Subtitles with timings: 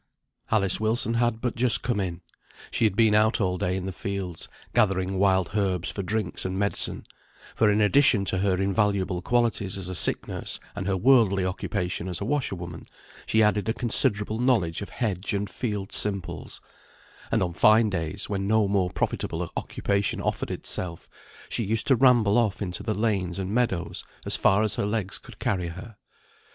[0.49, 2.21] Alice Wilson had but just come in.
[2.71, 6.57] She had been out all day in the fields, gathering wild herbs for drinks and
[6.57, 7.05] medicine,
[7.53, 12.07] for in addition to her invaluable qualities as a sick nurse and her worldly occupation
[12.07, 12.87] as a washerwoman,
[13.27, 16.59] she added a considerable knowledge of hedge and field simples;
[17.31, 21.07] and on fine days, when no more profitable occupation offered itself,
[21.47, 25.19] she used to ramble off into the lanes and meadows as far as her legs
[25.19, 25.95] could carry her.